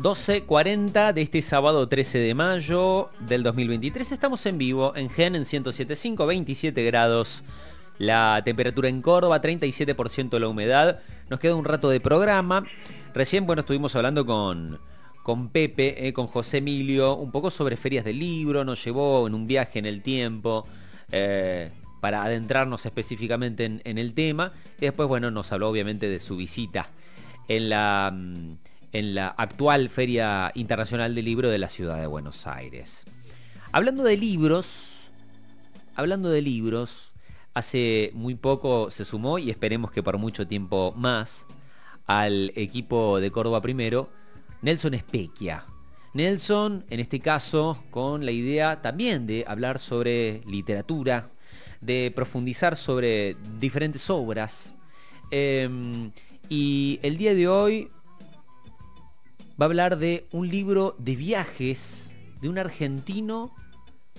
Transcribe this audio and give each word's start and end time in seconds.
12.40 0.00 1.12
de 1.12 1.22
este 1.22 1.42
sábado 1.42 1.88
13 1.88 2.18
de 2.18 2.32
mayo 2.32 3.10
del 3.18 3.42
2023. 3.42 4.12
Estamos 4.12 4.46
en 4.46 4.56
vivo 4.56 4.94
en 4.94 5.10
Gen 5.10 5.34
en 5.34 5.42
107.5, 5.42 6.24
27 6.24 6.84
grados. 6.84 7.42
La 7.98 8.40
temperatura 8.44 8.88
en 8.88 9.02
Córdoba, 9.02 9.42
37% 9.42 10.38
la 10.38 10.46
humedad. 10.46 11.00
Nos 11.28 11.40
queda 11.40 11.56
un 11.56 11.64
rato 11.64 11.90
de 11.90 11.98
programa. 11.98 12.64
Recién, 13.12 13.44
bueno, 13.44 13.60
estuvimos 13.60 13.96
hablando 13.96 14.24
con, 14.24 14.78
con 15.24 15.48
Pepe, 15.48 16.06
eh, 16.06 16.12
con 16.12 16.28
José 16.28 16.58
Emilio, 16.58 17.16
un 17.16 17.32
poco 17.32 17.50
sobre 17.50 17.76
ferias 17.76 18.04
del 18.04 18.20
libro. 18.20 18.64
Nos 18.64 18.84
llevó 18.84 19.26
en 19.26 19.34
un 19.34 19.48
viaje 19.48 19.80
en 19.80 19.86
el 19.86 20.02
tiempo. 20.02 20.64
Eh, 21.10 21.72
para 22.00 22.22
adentrarnos 22.22 22.86
específicamente 22.86 23.64
en, 23.64 23.98
el 23.98 24.14
tema. 24.14 24.52
Y 24.80 24.82
después, 24.82 25.08
bueno, 25.08 25.32
nos 25.32 25.50
habló 25.50 25.68
obviamente 25.68 26.08
de 26.08 26.20
su 26.20 26.36
visita 26.36 26.88
en 27.48 27.70
la 27.70 28.12
mm, 28.14 28.67
en 28.92 29.14
la 29.14 29.28
actual 29.28 29.88
Feria 29.88 30.50
Internacional 30.54 31.14
del 31.14 31.24
Libro 31.24 31.50
de 31.50 31.58
la 31.58 31.68
Ciudad 31.68 31.98
de 31.98 32.06
Buenos 32.06 32.46
Aires. 32.46 33.04
Hablando 33.72 34.02
de 34.02 34.16
libros, 34.16 35.10
hablando 35.94 36.30
de 36.30 36.42
libros, 36.42 37.12
hace 37.54 38.10
muy 38.14 38.34
poco 38.34 38.90
se 38.90 39.04
sumó 39.04 39.38
y 39.38 39.50
esperemos 39.50 39.90
que 39.90 40.02
por 40.02 40.16
mucho 40.18 40.46
tiempo 40.46 40.94
más 40.96 41.46
al 42.06 42.52
equipo 42.56 43.20
de 43.20 43.30
Córdoba 43.30 43.60
primero, 43.60 44.08
Nelson 44.62 44.94
Espequia. 44.94 45.64
Nelson, 46.14 46.84
en 46.88 47.00
este 47.00 47.20
caso, 47.20 47.82
con 47.90 48.24
la 48.24 48.32
idea 48.32 48.80
también 48.80 49.26
de 49.26 49.44
hablar 49.46 49.78
sobre 49.78 50.40
literatura, 50.46 51.28
de 51.80 52.10
profundizar 52.14 52.76
sobre 52.76 53.36
diferentes 53.60 54.08
obras. 54.08 54.72
Em, 55.30 56.10
y 56.48 56.98
el 57.02 57.18
día 57.18 57.34
de 57.34 57.46
hoy 57.46 57.90
va 59.60 59.64
a 59.64 59.66
hablar 59.66 59.98
de 59.98 60.26
un 60.30 60.48
libro 60.48 60.94
de 60.98 61.16
viajes 61.16 62.10
de 62.40 62.48
un 62.48 62.58
argentino 62.58 63.52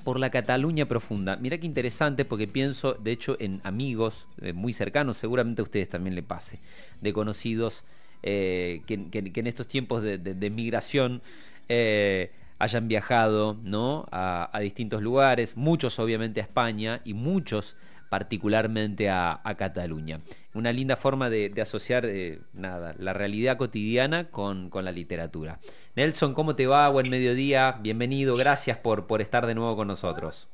por 0.03 0.19
la 0.19 0.30
Cataluña 0.30 0.86
profunda. 0.86 1.38
Mira 1.38 1.58
qué 1.58 1.66
interesante 1.66 2.25
porque 2.25 2.47
pienso, 2.47 2.94
de 2.94 3.11
hecho, 3.11 3.38
en 3.39 3.61
amigos 3.63 4.25
eh, 4.41 4.53
muy 4.53 4.73
cercanos, 4.73 5.17
seguramente 5.17 5.61
a 5.61 5.63
ustedes 5.63 5.89
también 5.89 6.16
le 6.16 6.23
pase, 6.23 6.59
de 7.02 7.13
conocidos 7.13 7.83
eh, 8.23 8.81
que, 8.86 9.09
en 9.13 9.47
estos 9.47 9.67
tiempos 9.67 10.03
de, 10.03 10.50
migración 10.50 11.22
eh, 11.69 12.31
hayan 12.58 12.89
viajado 12.89 13.58
¿no? 13.63 14.08
a, 14.11 14.59
distintos 14.61 15.02
lugares, 15.02 15.56
muchos 15.56 16.00
obviamente 16.00 16.41
a 16.41 16.44
España 16.44 17.02
y 17.06 17.13
muchos 17.13 17.78
particularmente 18.09 19.09
a, 19.09 19.41
Cataluña. 19.58 20.19
Una 20.59 20.73
linda 20.73 20.97
forma 20.97 21.29
de, 21.29 21.53
asociar 21.61 22.05
eh, 22.05 22.38
nada, 22.52 22.93
la 22.97 23.13
realidad 23.13 23.55
cotidiana 23.55 24.29
con, 24.29 24.69
la 24.73 24.91
literatura. 24.91 25.57
Nelson, 25.95 26.33
¿cómo 26.33 26.53
te 26.53 26.67
va? 26.67 26.89
Buen 26.89 27.09
mediodía, 27.09 27.77
bienvenido, 27.79 28.35
gracias 28.35 28.77
por, 28.77 29.21
estar 29.21 29.45
de 29.45 29.55
nuevo 29.55 29.77
con 29.77 29.88
nosotros. 29.88 30.49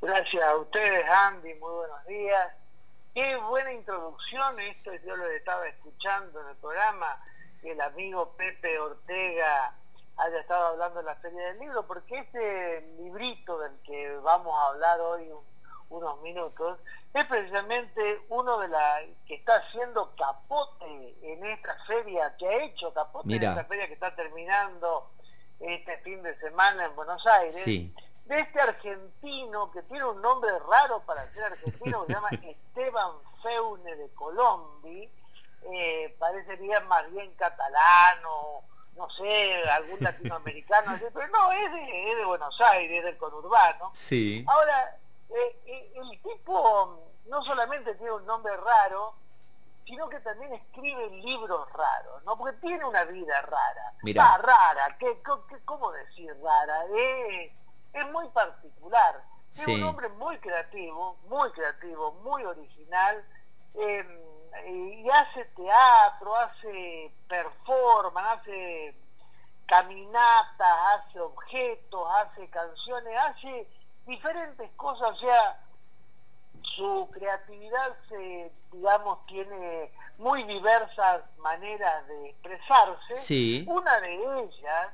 Gracias 0.00 0.40
a 0.44 0.54
ustedes, 0.54 1.04
Andy, 1.04 1.54
muy 1.54 1.72
buenos 1.72 2.06
días. 2.06 2.52
Qué 3.12 3.34
buena 3.38 3.72
introducción, 3.72 4.60
esto 4.60 4.92
yo 5.04 5.16
lo 5.16 5.26
estaba 5.26 5.66
escuchando 5.66 6.40
en 6.42 6.46
el 6.50 6.56
programa, 6.58 7.16
que 7.60 7.72
el 7.72 7.80
amigo 7.80 8.32
Pepe 8.38 8.78
Ortega 8.78 9.74
haya 10.16 10.38
estado 10.38 10.68
hablando 10.68 11.00
de 11.00 11.06
la 11.06 11.16
Feria 11.16 11.44
del 11.46 11.58
Libro, 11.58 11.82
porque 11.88 12.20
este 12.20 12.82
librito 13.00 13.58
del 13.58 13.72
que 13.84 14.16
vamos 14.18 14.54
a 14.56 14.68
hablar 14.68 15.00
hoy 15.00 15.28
unos 15.90 16.20
minutos, 16.22 16.78
es 17.12 17.24
precisamente 17.26 18.20
uno 18.28 18.58
de 18.58 18.68
la 18.68 19.00
que 19.26 19.34
está 19.34 19.56
haciendo 19.56 20.14
capote 20.16 21.14
en 21.22 21.44
esta 21.44 21.74
feria, 21.86 22.34
que 22.38 22.46
ha 22.46 22.64
hecho 22.64 22.92
capote 22.94 23.34
en 23.34 23.42
esta 23.42 23.64
feria 23.64 23.86
que 23.88 23.94
está 23.94 24.14
terminando 24.14 25.10
este 25.58 25.98
fin 25.98 26.22
de 26.22 26.36
semana 26.38 26.84
en 26.84 26.94
Buenos 26.96 27.26
Aires. 27.26 27.64
De 27.64 28.38
este 28.38 28.60
argentino 28.60 29.72
que 29.72 29.82
tiene 29.82 30.04
un 30.04 30.22
nombre 30.22 30.52
raro 30.70 31.00
para 31.00 31.28
ser 31.32 31.44
argentino, 31.44 32.02
que 32.02 32.06
se 32.06 32.12
llama 32.12 32.30
Esteban 32.42 33.12
Feune 33.42 33.96
de 33.96 34.08
Colombi, 34.14 35.10
eh, 35.72 36.14
parecería 36.18 36.78
más 36.80 37.10
bien 37.10 37.32
catalano, 37.34 38.62
no 38.96 39.10
sé, 39.10 39.68
algún 39.70 39.98
latinoamericano, 40.00 40.96
pero 41.12 41.26
no, 41.28 41.50
es 41.52 41.72
de, 41.72 42.10
es 42.12 42.16
de 42.18 42.24
Buenos 42.24 42.60
Aires, 42.60 42.98
es 42.98 43.04
del 43.04 43.16
conurbano. 43.16 43.90
Sí. 43.94 44.44
Ahora, 44.46 44.96
eh, 45.30 45.56
eh, 45.66 45.92
el 45.94 46.22
tipo 46.22 46.98
no 47.26 47.42
solamente 47.42 47.94
tiene 47.94 48.12
un 48.12 48.26
nombre 48.26 48.56
raro, 48.56 49.14
sino 49.86 50.08
que 50.08 50.20
también 50.20 50.52
escribe 50.52 51.08
libros 51.10 51.72
raros, 51.72 52.24
¿no? 52.24 52.36
Porque 52.36 52.56
tiene 52.58 52.84
una 52.84 53.04
vida 53.04 53.40
rara. 53.42 53.92
Mira. 54.02 54.34
Ah, 54.34 54.38
rara, 54.38 54.96
¿qué, 54.98 55.20
cómo 55.64 55.90
decir 55.92 56.34
rara? 56.42 56.84
es 57.92 58.12
muy 58.12 58.28
particular. 58.28 59.22
Es 59.52 59.66
un 59.66 59.82
hombre 59.82 60.08
muy 60.10 60.38
creativo, 60.38 61.16
muy 61.28 61.50
creativo, 61.50 62.12
muy 62.22 62.44
original, 62.44 63.24
em, 63.74 64.06
y 64.68 65.10
hace 65.10 65.44
teatro, 65.56 66.36
hace 66.36 67.12
performance, 67.28 68.40
hace 68.40 68.94
caminatas, 69.66 70.78
hace 70.94 71.20
objetos, 71.20 72.08
hace 72.14 72.48
canciones, 72.48 73.16
hace 73.18 73.66
diferentes 74.10 74.68
cosas, 74.72 75.12
o 75.12 75.16
sea, 75.16 75.58
su 76.62 77.08
creatividad 77.12 77.96
se, 78.08 78.50
digamos, 78.72 79.24
tiene 79.26 79.90
muy 80.18 80.42
diversas 80.42 81.22
maneras 81.38 82.06
de 82.08 82.30
expresarse. 82.30 83.16
Sí. 83.16 83.64
Una 83.68 84.00
de 84.00 84.14
ellas 84.14 84.88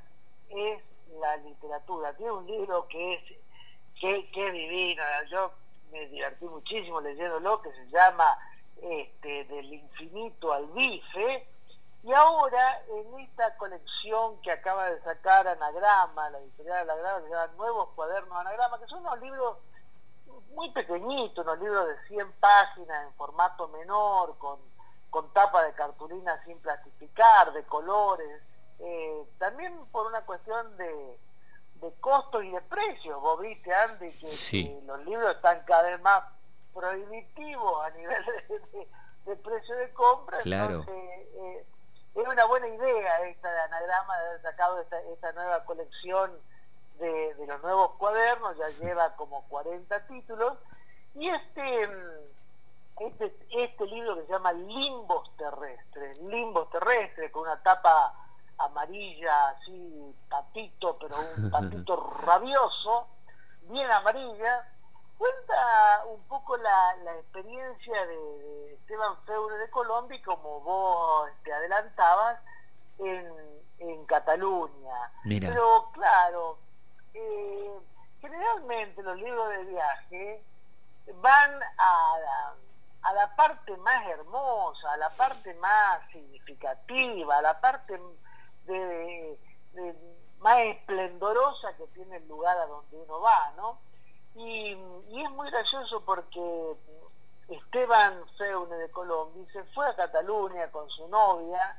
es 0.50 0.82
la 1.19 1.37
literatura. 1.38 2.12
Tiene 2.12 2.32
un 2.32 2.47
libro 2.47 2.87
que 2.88 3.15
es 3.15 3.22
que, 3.99 4.31
que 4.31 4.53
divino. 4.53 5.03
Yo 5.31 5.50
me 5.91 6.06
divertí 6.06 6.44
muchísimo 6.44 7.00
leyéndolo, 7.00 7.62
que 7.62 7.72
se 7.72 7.87
llama 7.88 8.37
este, 8.82 9.44
Del 9.44 9.72
infinito 9.72 10.53
al 10.53 10.66
bife 10.66 11.47
y 12.06 12.12
ahora, 12.12 12.81
en 12.89 13.19
esta 13.19 13.56
colección 13.56 14.41
que 14.41 14.53
acaba 14.53 14.89
de 14.89 15.03
sacar 15.03 15.49
Anagrama, 15.49 16.31
la 16.31 16.39
editorial 16.39 16.89
Anagrama, 16.89 17.19
que 17.19 17.25
se 17.25 17.34
llama 17.34 17.53
Nuevos 17.56 17.89
Cuadernos 17.97 18.39
Anagrama, 18.39 18.78
que 18.78 18.87
son 18.87 19.00
unos 19.00 19.21
libros 19.21 19.59
muy 20.55 20.71
pequeñitos, 20.71 21.44
unos 21.44 21.59
libros 21.59 21.89
de 21.89 22.06
100 22.06 22.33
páginas 22.34 23.09
en 23.09 23.12
formato 23.15 23.67
menor, 23.69 24.39
con, 24.39 24.56
con 25.11 25.33
tapa 25.33 25.65
de 25.65 25.72
cartulina 25.72 26.41
sin 26.44 26.56
plastificar, 26.61 27.53
de 27.53 27.65
colores, 27.65 28.41
eh, 28.78 29.28
también 29.41 29.77
por 29.91 30.06
una 30.06 30.21
cuestión 30.21 30.77
de, 30.77 31.19
de 31.81 31.93
costos 31.99 32.44
y 32.44 32.53
de 32.53 32.61
precios. 32.61 33.21
Vos 33.21 33.41
viste, 33.41 33.75
Andy, 33.75 34.12
que, 34.12 34.81
los 34.87 35.05
libros 35.05 35.34
están 35.34 35.61
cada 35.65 35.83
vez 35.83 36.00
más 36.03 36.23
prohibitivos 36.73 37.84
a 37.84 37.91
nivel 37.91 38.25
de, 39.27 39.34
precio 39.34 39.75
de 39.75 39.93
compra. 39.93 40.38
Claro. 40.38 40.84
Eh, 40.87 41.67
es 42.16 42.27
una 42.27 42.44
buena 42.47 42.69
idea 42.69 43.21
esta 43.28 43.53
de 43.53 43.60
anagrama 43.60 44.19
de 44.19 44.28
haber 44.28 44.43
sacado 44.43 44.81
esta, 44.81 45.32
nueva 45.32 45.65
colección 45.65 46.32
de, 46.99 47.34
los 47.47 47.62
nuevos 47.62 47.93
cuadernos, 47.99 48.56
ya 48.56 48.69
lleva 48.71 49.15
como 49.16 49.43
40 49.49 50.06
títulos, 50.06 50.56
y 51.15 51.28
este, 51.28 51.91
este, 53.00 53.34
este 53.50 53.87
libro 53.87 54.16
que 54.16 54.26
se 54.26 54.32
llama 54.32 54.53
Limbos 54.53 55.31
Terrestres, 55.37 56.19
Limbos 56.22 56.71
Terrestres, 56.71 57.31
con 57.31 57.43
una 57.43 57.62
tapa 57.62 58.15
amarilla, 58.59 59.50
así, 59.50 60.15
patito, 60.31 60.97
pero 60.99 61.16
un 61.37 61.50
patito 61.50 61.97
rabioso, 62.25 63.06
bien 63.69 63.91
amarilla, 63.91 64.66
cuenta 65.19 66.03
un 66.06 66.22
poco 66.25 66.56
la, 66.56 66.94
experiencia 67.19 68.06
de, 68.06 68.66
Esteban 68.86 69.16
Feure 69.24 69.58
de 69.58 69.69
Colombia 69.69 70.16
y 70.16 70.22
como 70.22 70.60
vos 70.60 71.28
te 71.42 71.52
adelantabas 71.52 72.38
en, 73.00 73.26
Cataluña. 74.06 75.11
Pero 75.25 75.90
claro, 75.93 76.58
eh, 77.12 77.78
generalmente 78.20 79.02
los 79.02 79.16
libros 79.16 79.49
de 79.50 79.64
viaje 79.64 80.43
van 81.20 81.61
a 81.78 82.19
la, 82.20 82.55
a 83.02 83.12
la 83.12 83.34
parte 83.34 83.76
más 83.78 84.06
hermosa, 84.06 84.93
a 84.93 84.96
la 84.96 85.11
parte 85.11 85.52
más 85.55 86.00
significativa, 86.12 87.38
a 87.38 87.43
la 87.43 87.61
parte 87.61 88.00
de, 88.66 89.38
más 90.38 90.58
esplendorosa 90.61 91.76
que 91.76 91.87
tiene 91.88 92.19
el 92.19 92.28
lugar 92.28 92.56
a 92.56 92.66
donde 92.66 92.96
uno 92.96 93.20
va, 93.20 93.52
¿no? 93.56 93.78
Y, 94.37 94.72
es 94.72 95.31
muy 95.32 95.50
gracioso 95.50 96.00
porque 96.05 96.76
Esteban 97.48 98.25
Feune 98.37 98.75
de 98.76 98.90
Colombia 98.90 99.46
se 99.52 99.62
fue 99.64 99.87
a 99.88 99.94
Cataluña 99.94 100.69
con 100.70 100.88
su 100.90 101.06
novia 101.08 101.76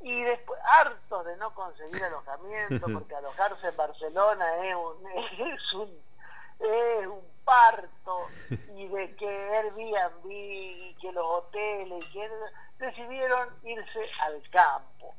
y 0.00 0.22
después, 0.22 0.60
harto 0.64 1.24
de 1.24 1.36
no 1.36 1.54
conseguir 1.54 2.02
alojamiento, 2.04 2.86
porque 2.92 3.14
alojarse 3.14 3.68
en 3.68 3.76
Barcelona 3.76 4.66
es 4.66 4.74
un, 4.74 5.06
es 5.46 5.72
un, 5.74 5.90
es 6.60 7.06
un 7.06 7.36
parto, 7.44 8.26
y 8.74 8.88
de 8.88 9.14
que 9.14 9.28
Airbnb 9.28 10.26
y 10.26 10.96
que 11.00 11.12
los 11.12 11.24
hoteles, 11.24 12.04
que 12.08 12.28
decidieron 12.78 13.48
irse 13.64 14.10
al 14.20 14.42
campo. 14.50 15.14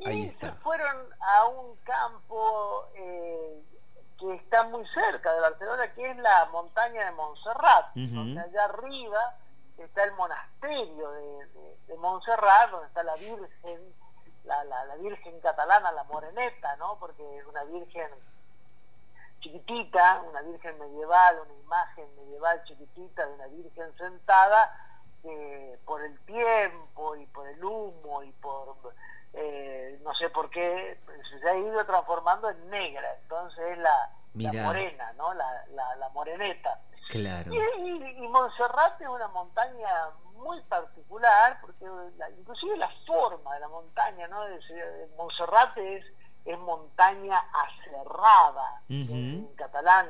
y 0.00 0.30
se 0.40 0.52
fueron 0.62 0.96
a 1.20 1.46
un 1.46 1.76
campo 1.84 2.86
eh, 2.94 3.62
que 4.18 4.34
está 4.34 4.64
muy 4.64 4.84
cerca 4.88 5.32
de 5.32 5.40
Barcelona, 5.40 5.92
que 5.94 6.10
es 6.10 6.16
la 6.18 6.46
montaña 6.52 7.04
de 7.04 7.12
Montserrat. 7.12 7.96
allá 7.96 8.64
arriba 8.64 9.34
está 9.78 10.04
el 10.04 10.12
monasterio 10.12 11.10
de, 11.12 11.46
de, 11.86 11.96
Montserrat, 11.98 12.70
donde 12.70 12.86
está 12.88 13.02
la 13.02 13.14
Virgen, 13.16 13.80
la, 14.44 14.64
la, 14.64 14.96
Virgen 14.96 15.40
catalana, 15.40 15.92
la 15.92 16.04
Moreneta, 16.04 16.76
¿no? 16.76 16.96
Porque 16.98 17.38
es 17.38 17.46
una 17.46 17.64
Virgen 17.64 18.08
chiquitita, 19.40 20.22
una 20.28 20.42
Virgen 20.42 20.78
medieval, 20.78 21.40
una 21.40 21.54
imagen 21.54 22.16
medieval 22.16 22.62
chiquitita 22.64 23.26
de 23.26 23.34
una 23.34 23.46
Virgen 23.46 23.96
sentada, 23.96 24.72
que 25.22 25.78
por 25.84 26.02
el 26.02 26.18
tiempo 26.20 27.16
y 27.16 27.26
por 27.26 27.48
el 27.48 27.64
humo 27.64 28.22
y 28.22 28.32
por 28.32 28.76
eh, 29.40 30.00
no 30.02 30.12
sé 30.14 30.28
por 30.30 30.50
qué 30.50 30.98
se 31.40 31.48
ha 31.48 31.56
ido 31.56 31.84
transformando 31.86 32.50
en 32.50 32.70
negra, 32.70 33.08
entonces 33.22 33.64
es 33.70 33.78
la, 33.78 34.10
morena, 34.34 35.12
¿no? 35.16 35.32
La, 35.34 35.64
la, 35.96 36.08
moreneta. 36.10 36.76
Claro. 37.08 37.52
Y, 37.52 38.24
y, 38.24 38.28
Montserrat 38.28 39.00
es 39.00 39.08
una 39.08 39.28
montaña 39.28 39.88
muy 40.34 40.60
particular, 40.62 41.58
porque 41.60 41.84
inclusive 42.36 42.76
la 42.76 42.90
forma 43.06 43.54
de 43.54 43.60
la 43.60 43.68
montaña, 43.68 44.26
¿no? 44.26 44.44
Es, 44.48 44.64
Montserrat 45.16 45.76
es, 45.78 46.04
es 46.44 46.58
montaña 46.58 47.40
aserrada, 47.52 48.80
en, 48.88 49.48
catalán 49.56 50.08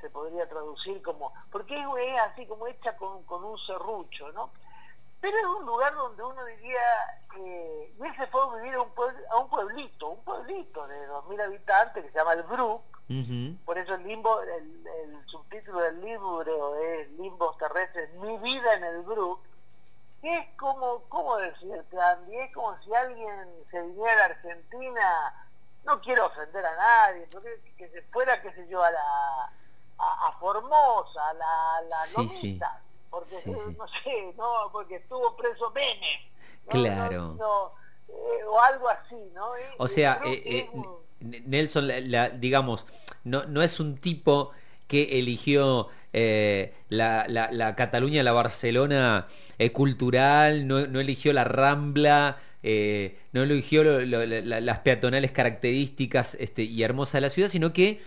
se 0.00 0.08
podría 0.10 0.48
traducir 0.48 1.02
como, 1.02 1.32
porque 1.50 1.76
es, 1.78 2.20
así 2.20 2.46
como 2.46 2.68
hecha 2.68 2.96
con, 2.96 3.22
con 3.24 3.42
un 3.44 3.58
serrucho, 3.58 4.30
¿no? 4.32 4.50
Pero 5.20 5.36
es 5.36 5.44
un 5.44 5.66
lugar 5.66 5.94
donde 5.94 6.22
uno 6.22 6.44
diría, 6.44 6.80
eh, 7.38 7.94
y 7.98 8.02
él 8.02 8.16
se 8.16 8.26
fue 8.28 8.42
a 8.42 8.56
vivir 8.56 8.74
a 8.74 8.82
un, 8.82 8.90
a 9.30 9.36
un 9.36 9.48
pueblito, 9.48 10.08
un 10.08 10.24
pueblito 10.24 10.86
de 10.86 11.08
2.000 11.08 11.42
habitantes 11.42 12.04
que 12.04 12.10
se 12.10 12.18
llama 12.18 12.32
el 12.34 12.42
Brook, 12.44 12.82
por 13.64 13.76
eso 13.76 13.94
el 13.94 14.06
limbo, 14.06 14.40
el, 14.40 15.26
subtítulo 15.26 15.80
del 15.80 16.00
libro 16.00 16.76
es 16.76 17.10
Limbos 17.12 17.58
terrestres, 17.58 18.12
mi 18.14 18.36
vida 18.38 18.74
en 18.74 18.84
el 18.84 19.02
Brook, 19.02 19.40
que 20.20 20.38
es 20.38 20.46
como, 20.56 21.00
¿cómo 21.08 21.36
decirte, 21.38 22.00
Andy? 22.00 22.36
Es 22.36 22.54
como 22.54 22.76
si 22.84 22.94
alguien 22.94 23.48
se 23.68 23.80
viniera 23.82 24.22
a 24.22 24.24
Argentina, 24.26 25.34
no 25.84 26.00
quiero 26.00 26.26
ofender 26.26 26.64
a 26.64 26.76
nadie, 26.76 27.26
pero 27.32 27.42
que, 27.76 27.88
se 27.88 28.02
fuera, 28.02 28.40
qué 28.42 28.52
sé 28.52 28.68
yo, 28.68 28.80
a 28.80 28.90
la 28.92 29.52
a, 29.98 30.32
Formosa, 30.38 31.30
a 31.30 31.34
la, 31.34 31.80
la 31.88 32.06
porque 33.20 33.76
no 33.76 33.86
sé, 34.02 34.34
no, 34.36 34.48
porque 34.72 34.96
estuvo 34.96 35.36
preso 35.36 35.70
Bene. 35.72 36.30
Claro. 36.68 37.36
Eh, 38.08 38.44
o 38.48 38.60
algo 38.60 38.88
así, 38.88 39.16
¿no? 39.34 39.46
o 39.78 39.88
sea, 39.88 40.20
eh, 40.24 40.42
eh, 40.44 40.70
Nelson, 41.46 41.88
digamos, 42.40 42.86
no, 43.24 43.44
no 43.44 43.62
es 43.62 43.78
un 43.78 43.96
tipo 43.96 44.50
que 44.88 45.18
eligió 45.20 45.88
la, 46.12 47.26
la, 47.28 47.74
Cataluña, 47.76 48.22
la 48.22 48.32
Barcelona 48.32 49.28
cultural, 49.72 50.66
no, 50.66 50.86
no, 50.86 50.98
eligió 50.98 51.32
la 51.32 51.44
Rambla, 51.44 52.38
no 52.62 53.42
eligió 53.42 53.84
las 53.84 54.78
peatonales 54.78 55.30
características 55.30 56.34
este, 56.40 56.62
y 56.62 56.82
hermosas 56.82 57.14
de 57.14 57.20
la 57.20 57.30
ciudad, 57.30 57.48
sino 57.48 57.72
que 57.72 58.02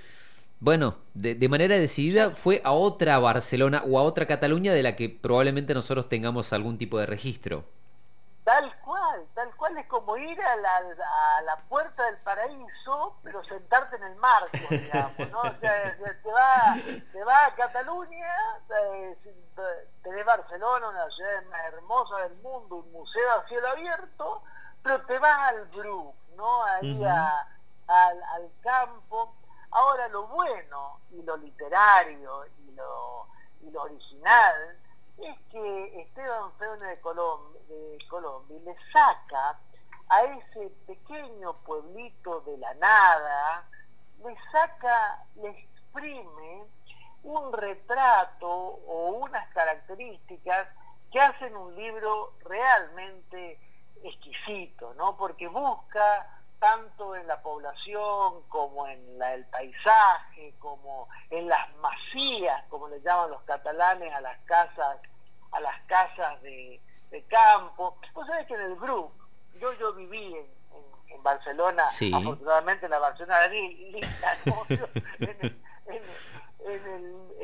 bueno, 0.63 0.95
de, 1.13 1.50
manera 1.50 1.75
decidida 1.75 2.31
fue 2.31 2.62
a 2.63 2.71
otra 2.71 3.19
Barcelona 3.19 3.83
o 3.86 4.00
a 4.00 4.04
otra 4.04 4.25
Cataluña 4.25 4.71
de 4.71 4.81
la 4.81 4.95
que 4.95 5.10
probablemente 5.10 5.74
nosotros 5.74 6.07
tengamos 6.07 6.54
algún 6.54 6.77
tipo 6.77 6.98
de 6.98 7.06
registro. 7.06 7.65
Tal 8.45 8.74
cual, 8.80 9.25
tal 9.36 9.54
cual 9.57 9.77
es 9.77 9.86
como 9.88 10.15
ir 10.15 10.42
a 10.42 10.56
la, 10.56 10.77
a 10.77 11.42
la 11.42 11.57
puerta 11.68 12.06
del 12.06 12.15
paraíso, 12.19 13.13
pero 13.24 13.44
sentarte 13.44 13.98
en 13.98 14.04
el 14.04 14.15
marco, 14.15 14.57
digamos, 14.69 15.31
¿no? 15.31 15.42
O 15.42 15.60
sea, 15.60 15.98
te 16.24 16.31
va, 16.31 16.77
te 17.12 17.24
va 17.25 17.45
a 17.45 17.56
Cataluña, 17.56 18.33
te, 18.69 19.18
te 20.01 20.24
Barcelona, 20.24 20.88
una 20.88 21.09
ciudad 21.09 21.44
más 21.51 21.74
hermosa 21.74 22.19
del 22.19 22.36
mundo, 22.36 22.75
un 22.77 22.92
museo 22.94 23.31
a 23.31 23.45
cielo 23.50 23.68
abierto, 23.68 24.42
pero 24.81 25.01
te 25.01 25.19
vas 25.19 25.39
al 25.50 25.66
Bruc, 25.75 26.16
¿no? 26.38 26.63
Ahí 26.63 27.04
a, 27.04 27.48
al, 27.86 28.24
al 28.24 28.50
campo 28.63 29.36
Ahora 29.73 30.07
lo 30.09 30.27
bueno 30.27 30.99
y 31.09 31.23
lo 31.23 31.35
literario 31.37 32.45
y 32.59 32.71
lo, 32.73 33.81
original 33.81 34.77
es 35.17 35.35
que 35.51 36.01
Esteban 36.01 36.51
Feone 36.59 36.85
de, 36.85 37.01
Colombia 38.07 38.59
le 38.63 38.75
saca 38.91 39.57
a 40.09 40.23
ese 40.25 40.69
pequeño 40.85 41.53
pueblito 41.65 42.41
de 42.41 42.55
la 42.59 42.71
nada, 42.75 43.67
le 44.23 44.37
saca, 44.51 45.25
le 45.37 45.49
exprime 45.49 46.65
un 47.23 47.51
retrato 47.51 48.47
o 48.47 49.09
unas 49.23 49.49
características 49.53 50.67
que 51.11 51.19
hacen 51.19 51.55
un 51.55 51.75
libro 51.75 52.33
realmente 52.45 53.59
exquisito, 54.03 54.93
¿no? 54.93 55.17
Porque 55.17 55.47
busca 55.47 56.27
tanto 56.63 57.13
en 57.13 57.27
la 57.27 57.42
población 57.42 58.42
como 58.48 58.88
en 58.88 59.21
el 59.21 59.44
paisaje, 59.48 60.54
como 60.60 61.10
en 61.30 61.50
las 61.50 61.75
masías, 61.75 62.63
como 62.69 62.88
le 62.88 63.01
llaman 63.01 63.31
los 63.31 63.42
catalanes 63.42 64.13
a 64.13 64.21
las 64.21 64.39
casas, 64.45 64.98
a 65.51 65.60
las 65.60 65.81
casas 65.88 66.42
de, 66.42 66.80
campo. 67.27 67.98
Vos 68.13 68.25
sabés 68.27 68.48
que 68.48 68.54
en 68.54 68.62
el 68.62 68.75
Bruc, 68.75 69.12
yo, 69.60 69.74
yo 69.74 69.92
viví 69.94 70.38
en, 70.38 71.21
Barcelona, 71.21 71.83
afortunadamente 71.83 72.86
en 72.86 72.92
la 72.92 73.00
Barcelona 73.00 73.48
linda, 73.48 74.38
en, 75.19 75.56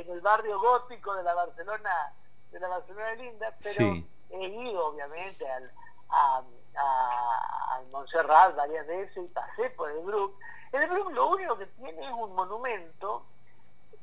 el, 0.08 0.22
barrio 0.22 0.60
gótico 0.60 1.14
de 1.16 1.24
la 1.24 1.34
Barcelona, 1.34 2.14
de 2.52 2.60
la 2.60 2.68
Barcelona 2.70 3.16
linda, 3.16 3.54
pero 3.62 4.02
he 4.32 4.48
ido 4.48 4.88
obviamente 4.88 5.50
al, 5.50 5.72
a, 6.10 6.42
a, 6.78 7.49
Montserrat 7.92 8.56
varias 8.56 8.88
veces 8.88 9.18
y 9.18 9.28
pasé 9.28 9.70
por 9.72 9.90
el 9.92 10.00
Brook. 10.00 10.34
El 10.72 10.88
Brook 10.90 11.12
lo 11.12 11.30
único 11.30 11.58
que 11.58 11.66
tiene 11.66 12.06
es 12.06 12.12
un 12.12 12.34
monumento 12.36 13.26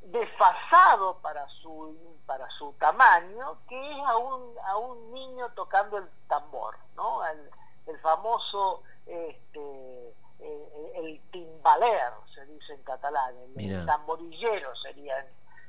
desfasado 0.03 1.17
para 1.19 1.49
su 1.49 1.97
para 2.27 2.49
su 2.51 2.73
tamaño 2.75 3.57
que 3.69 3.93
es 3.93 3.99
a 4.05 4.17
un, 4.17 4.55
a 4.65 4.77
un 4.77 5.15
niño 5.15 5.49
tocando 5.55 5.99
el 5.99 6.09
tambor 6.29 6.77
no 6.97 7.25
el, 7.27 7.99
famoso 8.01 8.83
este, 9.07 10.15
el, 10.41 11.21
timbaler 11.31 12.13
se 12.35 12.45
dice 12.47 12.75
en 12.75 12.83
catalán 12.83 13.35
el, 13.57 13.87
tamborillero 13.87 14.75
sería 14.77 15.19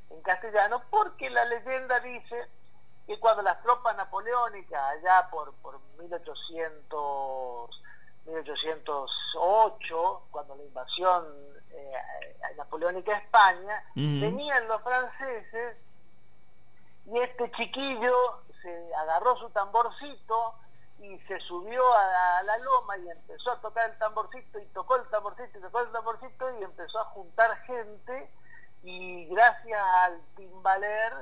en, 0.09 0.21
castellano 0.21 0.81
porque 0.89 1.29
la 1.29 1.45
leyenda 1.45 1.99
dice 1.99 2.47
que 3.07 3.17
cuando 3.19 3.41
las 3.41 3.61
tropas 3.63 3.95
napoleónicas, 3.95 4.83
allá 4.83 5.29
por, 5.31 5.53
por 5.61 5.79
1800, 5.97 7.81
1808, 8.27 10.21
cuando 10.31 10.55
la 10.55 10.63
invasión 10.63 11.25
eh, 11.71 11.93
napoleónica 12.57 13.13
a 13.13 13.19
España, 13.19 13.83
venían 13.95 14.67
los 14.67 14.81
franceses 14.81 15.77
y 17.05 17.17
este 17.19 17.49
chiquillo 17.51 18.41
se 18.61 18.95
agarró 18.95 19.37
su 19.37 19.49
tamborcito 19.49 20.55
y 20.99 21.17
se 21.19 21.39
subió 21.39 21.81
a 21.93 22.43
la, 22.43 22.57
loma 22.57 22.97
y 22.97 23.09
empezó 23.09 23.51
a 23.51 23.61
tocar 23.61 23.89
el 23.89 23.97
tamborcito 23.97 24.59
y 24.59 24.65
tocó 24.67 24.95
el 24.95 25.07
tamborcito 25.09 25.59
y 25.59 25.61
tocó 25.61 25.79
el 25.81 25.91
tamborcito 25.91 26.59
y 26.59 26.63
empezó 26.63 26.99
a 26.99 27.05
juntar 27.05 27.55
gente 27.61 28.29
y 28.83 29.25
gracias 29.27 29.81
al 29.81 30.19
timbaler 30.35 31.13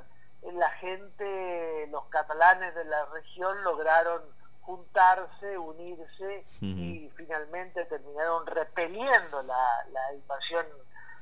la 0.53 0.69
gente, 0.71 1.87
los 1.91 2.05
catalanes 2.05 2.73
de 2.75 2.85
la 2.85 3.05
región 3.05 3.63
lograron 3.63 4.21
juntarse, 4.65 5.57
unirse 5.57 6.45
y 6.59 7.11
finalmente 7.15 7.85
terminaron 7.85 8.45
repeliendo 8.47 9.43
la, 9.43 10.13
invasión 10.13 10.65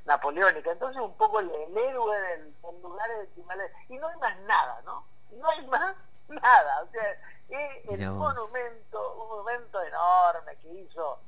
napoleónica. 0.05 0.71
Entonces 0.71 1.01
un 1.01 1.15
poco 1.17 1.39
el, 1.39 1.49
héroe 1.49 2.17
del, 2.21 2.53
lugar 2.81 3.09
de 3.09 3.71
Y 3.89 3.97
no 3.97 4.07
hay 4.07 4.17
más 4.19 4.39
nada, 4.41 4.81
¿no? 4.85 5.03
No 5.37 5.49
hay 5.49 5.67
más 5.67 5.95
nada. 6.29 6.83
O 6.83 6.87
sea, 6.87 7.11
es 7.49 7.89
el 7.89 8.09
monumento, 8.11 9.13
un 9.21 9.29
monumento 9.29 9.81
enorme 9.83 10.55
que 10.61 10.69
hizo 10.69 11.19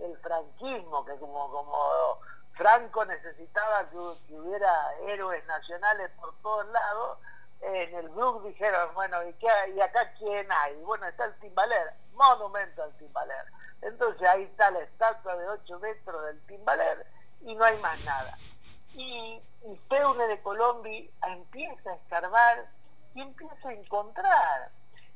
el 0.00 0.16
franquismo, 0.18 1.04
que 1.04 1.16
como, 1.16 1.50
como 1.50 2.18
Franco 2.54 3.04
necesitaba 3.06 3.88
que 3.90 3.96
hubiera 3.96 4.94
héroes 5.08 5.44
nacionales 5.46 6.10
por 6.20 6.34
todos 6.42 6.66
lados, 6.68 7.18
en 7.64 7.94
el 7.94 8.08
grupo 8.10 8.42
dijeron, 8.46 8.92
bueno, 8.94 9.26
¿y, 9.28 9.32
qué, 9.34 9.48
¿y 9.74 9.80
acá 9.80 10.12
quién 10.18 10.50
hay? 10.50 10.74
Bueno, 10.82 11.06
está 11.06 11.24
el 11.24 11.34
Timbaler, 11.40 11.92
monumento 12.14 12.82
al 12.82 12.92
Timbaler. 12.98 13.46
Entonces 13.82 14.26
ahí 14.28 14.42
está 14.44 14.70
la 14.70 14.80
estatua 14.80 15.36
de 15.36 15.48
8 15.48 15.78
metros 15.78 16.24
del 16.26 16.40
Timbaler 16.46 17.06
y 17.42 17.54
no 17.54 17.64
hay 17.64 17.78
más 17.78 17.98
nada. 18.04 18.36
Y, 18.94 19.40
y 19.64 19.74
Peune 19.88 20.26
de 20.28 20.40
Colombia 20.40 21.04
empieza 21.26 21.90
a 21.90 21.94
escarbar 21.94 22.66
y 23.14 23.20
empieza 23.20 23.68
a 23.68 23.72
encontrar, 23.72 24.70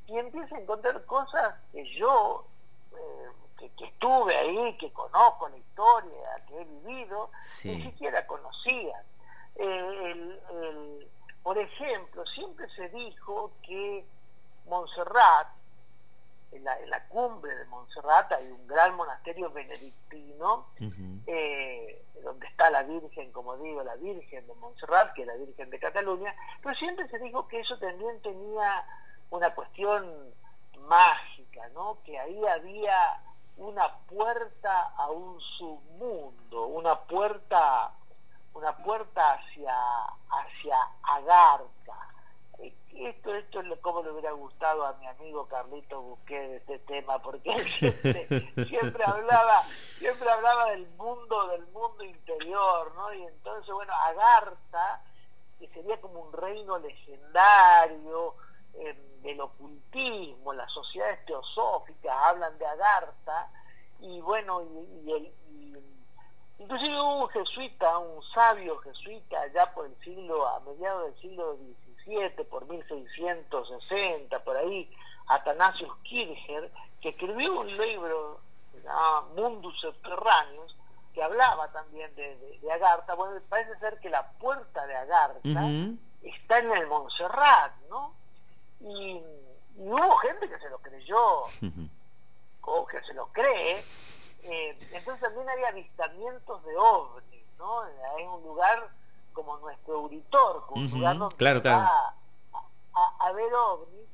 y 0.07 0.17
empieza 0.17 0.55
a 0.55 0.59
encontrar 0.59 1.03
cosas 1.05 1.55
que 1.71 1.83
yo, 1.95 2.45
eh, 2.93 3.65
estuve 3.81 4.35
ahí, 4.35 4.77
que 4.77 4.91
conozco 4.91 5.49
la 5.49 5.57
historia, 5.57 6.45
que 6.47 6.61
he 6.61 6.63
vivido, 6.63 7.29
ni 7.63 7.83
siquiera 7.83 8.25
conocían. 8.25 9.01
Eh, 9.55 10.39
por 11.43 11.57
ejemplo, 11.57 12.25
siempre 12.25 12.67
se 12.75 12.89
dijo 12.89 13.51
que 13.65 14.05
Montserrat, 14.67 15.47
en 16.51 16.63
la, 16.63 17.03
cumbre 17.09 17.55
de 17.55 17.65
Montserrat 17.65 18.31
hay 18.31 18.51
un 18.51 18.67
gran 18.67 18.95
monasterio 18.95 19.51
benedictino, 19.51 20.65
eh, 21.27 22.03
donde 22.23 22.47
está 22.47 22.69
la 22.69 22.83
Virgen, 22.83 23.31
como 23.31 23.55
digo, 23.57 23.83
la 23.83 23.95
Virgen 23.95 24.45
de 24.47 24.53
Montserrat, 24.55 25.13
que 25.13 25.21
es 25.21 25.27
la 25.27 25.35
Virgen 25.35 25.69
de 25.69 25.79
Cataluña, 25.79 26.35
pero 26.61 26.75
siempre 26.75 27.07
se 27.07 27.19
dijo 27.19 27.47
que 27.47 27.59
eso 27.59 27.77
también 27.77 28.21
tenía 28.21 28.83
una 29.29 29.53
cuestión 29.53 30.33
mágica, 30.87 31.67
¿no? 31.73 31.97
que 32.03 32.19
ahí 32.19 32.45
había 32.45 33.19
una 33.57 33.87
puerta 34.07 34.93
a 34.97 35.09
un 35.11 35.39
submundo, 35.39 36.67
una 36.67 36.95
puerta, 37.01 37.91
una 38.53 38.75
puerta 38.77 39.33
hacia, 39.33 39.75
hacia 40.29 40.75
Agartha. 41.03 42.07
Eh, 42.59 42.73
esto, 42.95 43.33
esto 43.33 43.61
es 43.61 43.79
como 43.79 44.03
le 44.03 44.11
hubiera 44.11 44.31
gustado 44.31 44.85
a 44.85 44.93
mi 44.93 45.07
amigo 45.07 45.47
Carlito 45.47 46.01
Busqué 46.01 46.39
de 46.39 46.57
este 46.57 46.79
tema, 46.79 47.19
porque 47.19 47.51
él 47.51 47.67
siempre, 48.67 49.03
hablaba, 49.05 49.63
siempre 49.97 50.29
hablaba 50.29 50.71
del 50.71 50.87
mundo, 50.97 51.47
del 51.47 51.65
mundo 51.67 52.03
interior, 52.03 52.93
¿no? 52.95 53.13
Y 53.13 53.23
entonces, 53.23 53.73
bueno, 53.73 53.93
Agartha, 53.93 55.01
que 55.59 55.67
sería 55.69 55.99
como 56.01 56.19
un 56.21 56.33
reino 56.33 56.77
legendario, 56.79 58.35
del 59.23 59.41
ocultismo, 59.41 60.53
las 60.53 60.71
sociedades 60.71 61.25
teosóficas 61.25 62.15
hablan 62.23 62.57
de 62.57 62.65
Agartha, 62.65 63.49
y 63.99 64.21
bueno, 64.21 64.61
y, 64.63 65.11
el, 65.11 65.33
inclusive 66.59 67.01
un 67.01 67.27
jesuita, 67.29 67.97
un 67.97 68.21
sabio 68.23 68.77
jesuita, 68.79 69.47
ya 69.47 69.71
por 69.71 69.85
el 69.85 69.95
siglo, 70.03 70.47
a 70.47 70.59
mediados 70.61 71.05
del 71.05 71.21
siglo 71.21 71.55
XVII, 72.05 72.45
por 72.45 72.67
1660, 72.67 74.39
por 74.43 74.57
ahí, 74.57 74.89
Atanasius 75.27 75.95
Kircher, 76.03 76.69
que 77.01 77.09
escribió 77.09 77.59
un 77.59 77.77
libro, 77.77 78.39
Mundus 79.35 79.79
Subterráneos, 79.79 80.75
que 81.13 81.23
hablaba 81.23 81.67
también 81.71 82.13
de, 82.15 82.59
Agartha, 82.71 83.15
bueno, 83.15 83.39
parece 83.49 83.77
ser 83.79 83.97
que 83.99 84.09
la 84.09 84.27
puerta 84.39 84.85
de 84.85 84.95
Agartha 84.95 85.69
está 86.21 86.59
en 86.59 86.71
el 86.71 86.87
Montserrat, 86.87 87.73
¿no? 87.89 88.13
Y, 88.81 89.19
hubo 89.77 90.17
gente 90.17 90.49
que 90.49 90.59
se 90.59 90.69
lo 90.69 90.77
creyó, 90.79 91.45
o 92.61 92.85
que 92.85 93.01
se 93.01 93.13
lo 93.13 93.27
cree, 93.27 93.83
eh, 94.43 94.77
entonces 94.91 95.21
también 95.21 95.49
hay 95.49 95.63
avistamientos 95.63 96.63
de 96.63 96.77
ovnis, 96.77 97.45
¿no? 97.57 97.81
Hay 97.81 98.23
un 98.23 98.43
lugar 98.43 98.87
como 99.33 99.57
nuestro 99.57 99.95
auditor, 99.95 100.65
como 100.65 100.81
un 100.81 100.91
lugar 100.91 101.17
donde 101.17 101.35
claro, 101.35 101.61
va 101.63 102.13
A, 103.19 103.31
ver 103.31 103.53
ovnis, 103.53 104.07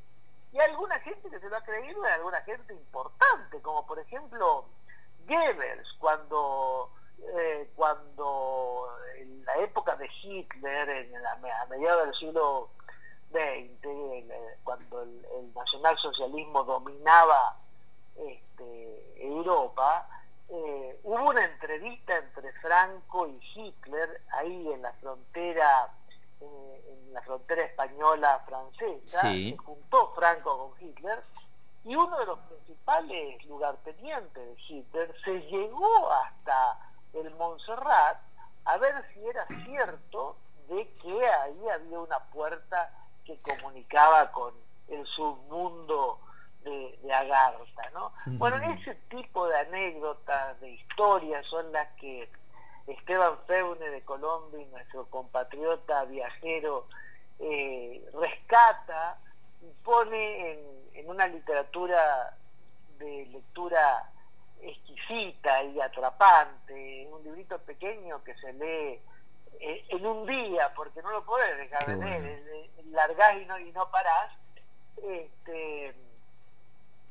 y 0.51 0.59
hay 0.59 0.69
alguna 0.69 0.99
gente 0.99 1.29
que 1.29 1.39
se 1.39 1.49
lo 1.49 1.57
ha 1.57 1.61
creído, 1.61 2.01
y 2.03 2.07
alguna 2.07 2.41
gente 2.41 2.73
importante, 2.73 3.61
como 3.61 3.85
por 3.85 3.99
ejemplo 3.99 4.65
Goebbels, 5.27 5.93
cuando 5.99 6.89
eh, 7.19 7.71
cuando 7.75 8.87
en 9.17 9.45
la 9.45 9.55
época 9.57 9.95
de 9.95 10.09
Hitler, 10.21 10.89
en 10.89 11.23
la, 11.23 11.31
a 11.31 11.65
mediados 11.67 12.05
del 12.05 12.15
siglo 12.15 12.69
20, 13.31 14.59
cuando 14.63 15.01
el, 15.01 15.25
el 15.37 15.53
nacionalsocialismo 15.53 16.63
dominaba 16.63 17.57
este, 18.15 19.25
Europa, 19.25 20.07
eh, 20.49 20.99
hubo 21.03 21.29
una 21.29 21.43
entrevista 21.43 22.17
entre 22.17 22.51
Franco 22.53 23.27
y 23.27 23.39
Hitler 23.53 24.21
ahí 24.33 24.71
en 24.71 24.81
la 24.81 24.93
frontera 24.93 25.89
eh, 26.41 26.97
en 27.07 27.13
la 27.13 27.21
frontera 27.21 27.63
española 27.63 28.43
francesa, 28.45 29.21
se 29.21 29.55
juntó 29.57 30.11
Franco 30.13 30.57
con 30.75 30.87
Hitler 30.87 31.21
y 31.83 31.95
uno 31.95 32.17
de 32.19 32.25
los 32.25 32.39
principales 32.39 33.45
lugartenientes 33.45 34.33
de 34.33 34.55
Hitler 34.67 35.15
se 35.23 35.41
llegó 35.41 36.11
hasta 36.11 36.77
el 37.13 37.33
Montserrat 37.35 38.19
a 38.65 38.77
ver 38.77 38.93
si 39.13 39.25
era 39.25 39.47
cierto 39.65 40.35
de 40.67 40.87
que 41.01 41.27
ahí 41.27 41.69
había 41.69 41.99
una 41.99 42.19
puerta 42.19 42.91
que 43.25 43.37
comunicaba 43.39 44.31
con 44.31 44.53
el 44.89 45.05
submundo 45.05 46.19
de, 46.65 46.97
de 47.01 47.13
Agartha, 47.13 47.89
¿no? 47.93 48.11
Bueno, 48.25 48.57
ese 48.73 48.95
tipo 49.09 49.47
de 49.47 49.57
anécdotas, 49.57 50.59
de 50.59 50.71
historias 50.71 51.45
son 51.45 51.71
las 51.71 51.87
que 51.93 52.27
Esteban 52.87 53.37
Feune 53.47 53.89
de 53.89 54.01
Colombia, 54.01 54.65
nuestro 54.71 55.05
compatriota 55.05 56.03
viajero, 56.05 56.87
eh, 57.39 58.03
rescata 58.13 59.17
y 59.61 59.67
pone 59.83 60.51
en, 60.93 61.09
una 61.09 61.27
literatura 61.27 62.35
de 62.97 63.27
lectura 63.27 64.09
exquisita 64.61 65.63
y 65.63 65.79
atrapante, 65.79 67.07
un 67.11 67.23
librito 67.23 67.59
pequeño 67.59 68.23
que 68.23 68.33
se 68.35 68.53
lee 68.53 68.99
eh, 69.59 69.85
en 69.89 70.05
un 70.05 70.25
día, 70.25 70.73
porque 70.75 71.03
no 71.03 71.11
lo 71.11 71.23
podés 71.23 71.57
dejar 71.57 71.85
de 71.85 71.95
leer, 71.95 72.69
largás 72.89 73.37
y 73.39 73.45
no, 73.45 73.59
y 73.59 73.71
no 73.71 73.87
parás, 73.91 74.31
este, 74.97 75.93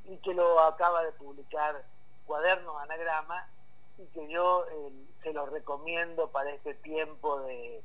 y 0.06 0.16
que 0.18 0.34
lo 0.34 0.60
acaba 0.60 1.02
de 1.02 1.12
publicar 1.12 1.82
Cuadernos 2.26 2.80
Anagrama 2.82 3.46
y 3.98 4.06
que 4.06 4.28
yo 4.28 4.64
eh, 4.70 4.92
se 5.22 5.32
lo 5.32 5.46
recomiendo 5.46 6.28
para 6.28 6.50
este 6.50 6.74
tiempo 6.74 7.40
de, 7.42 7.82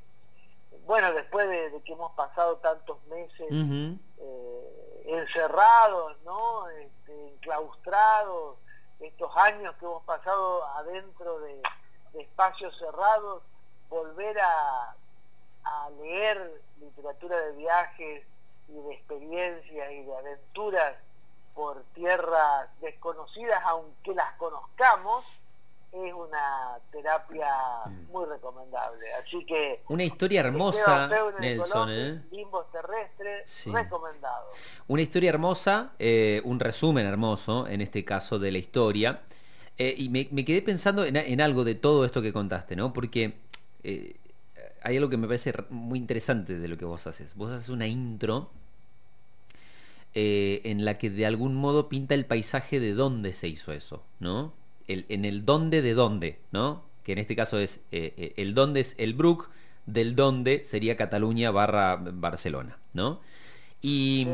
bueno, 0.85 1.13
después 1.13 1.47
de, 1.49 1.81
que 1.83 1.93
hemos 1.93 2.11
pasado 2.13 2.57
tantos 2.57 3.03
meses 3.05 3.47
eh, 3.51 5.03
encerrados, 5.05 6.17
¿no? 6.23 6.67
Este, 6.69 7.29
enclaustrados, 7.33 8.57
estos 8.99 9.35
años 9.37 9.75
que 9.75 9.85
hemos 9.85 10.03
pasado 10.03 10.65
adentro 10.77 11.39
de, 11.41 11.61
espacios 12.15 12.75
cerrados, 12.79 13.43
volver 13.87 14.39
a, 14.39 14.95
a 15.63 15.89
leer 16.01 16.59
literatura 16.79 17.39
de 17.39 17.51
viajes 17.51 18.25
y 18.67 18.73
de 18.73 18.93
experiencias 18.93 19.91
y 19.91 20.03
de 20.03 20.17
aventuras 20.17 20.95
por 21.59 21.83
tierras 21.93 22.69
desconocidas, 22.79 23.59
aunque 23.65 24.15
las 24.15 24.33
conozcamos, 24.37 25.25
es 25.91 26.13
una 26.13 26.77
terapia 26.89 27.49
mm. 27.85 28.13
muy 28.13 28.25
recomendable. 28.27 29.13
Así 29.15 29.43
que... 29.43 29.81
Una 29.89 30.05
historia 30.05 30.39
hermosa, 30.39 31.09
Nelson. 31.37 31.89
¿eh? 31.91 32.21
Limbos 32.31 32.71
terrestres, 32.71 33.65
recomendado. 33.65 34.45
Una 34.87 35.01
historia 35.01 35.31
hermosa, 35.31 35.91
eh, 35.99 36.41
un 36.45 36.61
resumen 36.61 37.05
hermoso, 37.05 37.67
en 37.67 37.81
este 37.81 38.05
caso, 38.05 38.39
de 38.39 38.53
la 38.53 38.57
historia. 38.57 39.19
Eh, 39.77 39.95
y 39.97 40.07
me, 40.07 40.45
quedé 40.45 40.61
pensando 40.61 41.03
en, 41.03 41.41
algo 41.41 41.65
de 41.65 41.75
todo 41.75 42.05
esto 42.05 42.21
que 42.21 42.31
contaste, 42.31 42.77
¿no? 42.77 42.93
Porque 42.93 43.33
hay 44.81 44.95
algo 44.95 45.09
que 45.09 45.17
me 45.17 45.27
parece 45.27 45.53
muy 45.71 45.99
interesante 45.99 46.57
de 46.57 46.69
lo 46.69 46.77
que 46.77 46.85
vos 46.85 47.05
haces. 47.05 47.35
Vos 47.35 47.51
haces 47.51 47.67
una 47.67 47.85
intro 47.85 48.49
eh, 50.15 50.61
en 50.63 50.85
la 50.85 50.95
que 50.95 51.09
de 51.09 51.25
algún 51.25 51.55
modo 51.55 51.87
pinta 51.87 52.15
el 52.15 52.25
paisaje 52.25 52.79
de 52.79 52.93
dónde 52.93 53.31
se 53.31 53.47
hizo 53.47 53.71
eso, 53.73 54.03
¿no? 54.19 54.51
El, 54.87 55.05
en 55.09 55.23
el 55.23 55.45
dónde 55.45 55.81
de 55.81 55.93
dónde, 55.93 56.39
¿no? 56.51 56.83
Que 57.03 57.11
en 57.11 57.19
este 57.19 57.35
caso 57.35 57.59
es 57.59 57.79
eh, 57.91 58.13
eh, 58.17 58.33
el 58.37 58.55
dónde 58.55 58.79
es 58.79 58.95
el 58.97 59.13
Brook, 59.13 59.49
del 59.85 60.15
dónde 60.15 60.63
sería 60.63 60.97
Cataluña 60.97 61.51
barra 61.51 61.95
Barcelona, 61.95 62.77
¿no? 62.93 63.19
Y, 63.81 64.27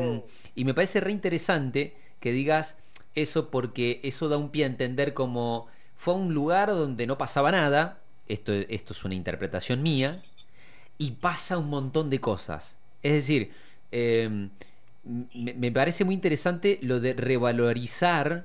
me 0.56 0.74
parece 0.74 1.00
re 1.00 1.12
interesante 1.12 1.94
que 2.20 2.32
digas 2.32 2.76
eso 3.14 3.50
porque 3.50 4.00
eso 4.02 4.28
da 4.28 4.38
un 4.38 4.48
pie 4.48 4.64
a 4.64 4.68
entender 4.68 5.12
como 5.12 5.68
fue 5.98 6.14
un 6.14 6.32
lugar 6.32 6.70
donde 6.70 7.06
no 7.06 7.18
pasaba 7.18 7.52
nada, 7.52 7.98
esto, 8.28 8.52
esto 8.52 8.92
es 8.94 9.04
una 9.04 9.14
interpretación 9.14 9.82
mía, 9.82 10.22
y 10.98 11.12
pasa 11.12 11.58
un 11.58 11.68
montón 11.68 12.10
de 12.10 12.20
cosas. 12.20 12.76
Es 13.02 13.12
decir, 13.12 13.52
em, 13.92 14.48
me, 15.34 15.72
parece 15.72 16.04
muy 16.04 16.14
interesante 16.14 16.78
lo 16.82 17.00
de 17.00 17.14
revalorizar 17.14 18.44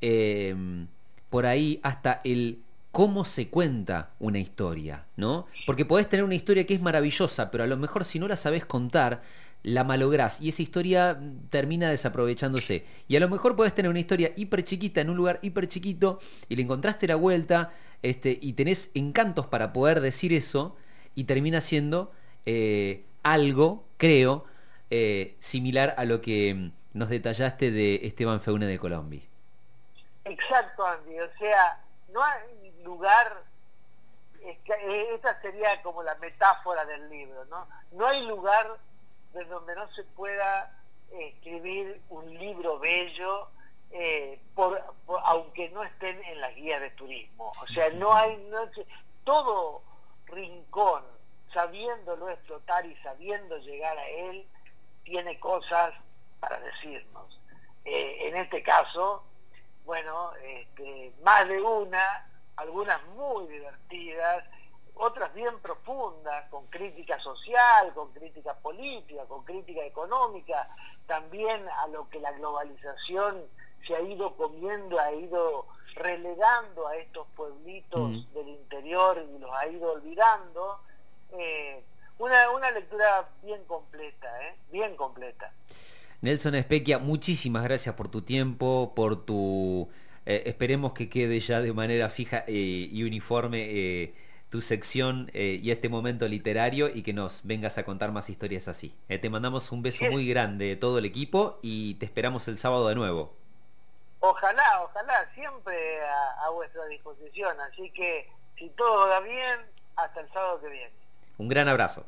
em, 0.00 0.86
por 1.30 1.46
ahí 1.46 1.80
hasta 1.82 2.20
el 2.24 2.58
cómo 2.92 3.24
se 3.24 3.48
cuenta 3.48 4.10
una 4.20 4.38
historia, 4.38 5.04
¿no? 5.16 5.46
Porque 5.66 5.84
podés 5.84 6.08
tener 6.08 6.24
una 6.24 6.34
historia 6.34 6.66
que 6.66 6.74
es 6.74 6.80
maravillosa, 6.80 7.50
pero 7.50 7.64
a 7.64 7.66
lo 7.66 7.76
mejor 7.76 8.04
si 8.04 8.18
no 8.18 8.26
la 8.26 8.36
sabes 8.36 8.64
contar, 8.64 9.22
la 9.62 9.84
malográs 9.84 10.40
y 10.40 10.48
esa 10.48 10.62
historia 10.62 11.18
termina 11.50 11.90
desaprovechándose. 11.90 12.84
Y 13.08 13.16
a 13.16 13.20
lo 13.20 13.28
mejor 13.28 13.56
podés 13.56 13.74
tener 13.74 13.90
una 13.90 13.98
historia 13.98 14.32
hiper 14.36 14.64
chiquita 14.64 15.00
en 15.00 15.10
un 15.10 15.16
lugar 15.16 15.40
hiper 15.42 15.66
chiquito 15.66 16.20
y 16.48 16.56
le 16.56 16.62
encontraste 16.62 17.06
la 17.06 17.16
vuelta 17.16 17.72
este, 18.02 18.38
y 18.40 18.52
tenés 18.52 18.90
encantos 18.94 19.46
para 19.46 19.72
poder 19.72 20.00
decir 20.00 20.32
eso 20.32 20.76
y 21.14 21.24
termina 21.24 21.60
siendo 21.60 22.12
eh, 22.46 23.02
algo, 23.24 23.84
creo, 23.96 24.44
eh, 24.90 25.36
similar 25.40 25.94
a 25.96 26.04
lo 26.04 26.20
que 26.20 26.54
mm, 26.54 26.98
nos 26.98 27.08
detallaste 27.08 27.70
de 27.70 28.00
Esteban 28.04 28.40
Feune 28.40 28.66
de 28.66 28.78
Colombia. 28.78 29.22
Exacto, 30.24 30.84
Andy. 30.84 31.20
O 31.20 31.30
sea, 31.38 31.78
no 32.12 32.22
hay 32.22 32.72
lugar, 32.84 33.42
eh, 34.42 35.08
esta 35.14 35.40
sería 35.40 35.82
como 35.82 36.02
la 36.02 36.14
metáfora 36.16 36.84
del 36.84 37.08
libro, 37.10 37.44
¿no? 37.46 37.66
No 37.92 38.06
hay 38.06 38.26
lugar 38.26 38.76
de 39.34 39.44
donde 39.44 39.74
no 39.74 39.88
se 39.92 40.02
pueda 40.02 40.70
eh, 41.12 41.32
escribir 41.34 42.00
un 42.10 42.38
libro 42.38 42.78
bello, 42.78 43.48
eh, 43.92 44.40
por, 44.54 44.82
aunque 45.24 45.68
no 45.70 45.84
estén 45.84 46.22
en 46.24 46.40
las 46.40 46.54
guías 46.54 46.80
de 46.80 46.90
turismo. 46.90 47.52
O 47.62 47.66
sea, 47.68 47.90
no 47.90 48.14
hay, 48.14 48.36
no, 48.50 48.68
todo 49.24 49.82
rincón, 50.26 51.02
sabiéndolo 51.52 52.30
explotar 52.30 52.84
y 52.86 52.96
sabiendo 52.96 53.58
llegar 53.58 53.96
a 53.96 54.08
él, 54.08 54.44
tiene 55.06 55.38
cosas 55.38 55.94
para 56.40 56.60
decirnos. 56.60 57.40
en 57.84 58.36
este 58.36 58.62
caso, 58.62 59.22
bueno, 59.84 60.32
este, 60.42 61.12
más 61.22 61.48
de 61.48 61.60
una, 61.62 62.26
algunas 62.56 63.00
muy 63.16 63.46
divertidas, 63.46 64.44
otras 64.96 65.32
bien 65.34 65.56
profundas, 65.60 66.48
con 66.50 66.66
crítica 66.66 67.20
social, 67.20 67.92
con 67.94 68.12
crítica 68.12 68.54
política, 68.54 69.24
con 69.26 69.44
crítica 69.44 69.84
económica, 69.84 70.68
también 71.06 71.68
a 71.68 71.86
lo 71.86 72.08
que 72.10 72.18
la 72.18 72.32
globalización 72.32 73.40
se 73.86 73.94
ha 73.94 74.00
ido 74.00 74.34
comiendo, 74.36 74.98
ha 74.98 75.12
ido 75.12 75.66
relegando 75.94 76.88
a 76.88 76.96
estos 76.96 77.26
pueblitos 77.36 78.10
mm. 78.10 78.32
del 78.34 78.48
interior 78.48 79.24
y 79.34 79.38
los 79.38 79.50
ha 79.52 79.68
ido 79.68 79.92
olvidando. 79.92 80.80
Eh, 81.32 81.82
una, 82.18 82.50
una 82.50 82.70
lectura 82.70 83.28
bien 83.42 83.62
completa, 83.64 84.28
¿eh? 84.42 84.54
bien 84.70 84.96
completa. 84.96 85.50
Nelson 86.22 86.54
Espequia, 86.54 86.98
muchísimas 86.98 87.62
gracias 87.62 87.94
por 87.94 88.08
tu 88.08 88.22
tiempo, 88.22 88.92
por 88.94 89.24
tu... 89.24 89.88
Eh, 90.24 90.42
esperemos 90.46 90.92
que 90.92 91.08
quede 91.08 91.38
ya 91.38 91.60
de 91.60 91.72
manera 91.72 92.08
fija 92.08 92.44
eh, 92.48 92.52
y 92.52 93.02
uniforme 93.04 93.66
eh, 93.68 94.14
tu 94.50 94.60
sección 94.60 95.30
y 95.34 95.70
este 95.70 95.88
momento 95.88 96.26
literario 96.26 96.88
y 96.88 97.02
que 97.02 97.12
nos 97.12 97.40
vengas 97.44 97.78
a 97.78 97.84
contar 97.84 98.12
más 98.12 98.30
historias 98.30 98.68
así. 98.68 98.94
te 99.08 99.28
mandamos 99.28 99.70
un 99.72 99.82
beso 99.82 100.04
muy 100.10 100.26
grande 100.26 100.66
de 100.66 100.76
todo 100.76 100.98
el 100.98 101.04
equipo 101.04 101.58
y 101.62 101.94
te 101.94 102.06
esperamos 102.06 102.48
el 102.48 102.56
sábado 102.56 102.88
de 102.88 102.94
nuevo. 102.94 103.34
Ojalá, 104.20 104.82
ojalá, 104.82 105.28
siempre 105.34 106.00
a 106.00 106.48
vuestra 106.50 106.86
disposición. 106.86 107.60
Así 107.60 107.90
que 107.90 108.28
si 108.56 108.68
todo 108.70 109.08
va 109.08 109.20
bien, 109.20 109.60
hasta 109.96 110.20
el 110.20 110.28
sábado 110.32 110.60
que 110.60 110.68
viene. 110.68 111.05
Un 111.38 111.48
gran 111.48 111.68
abrazo. 111.68 112.04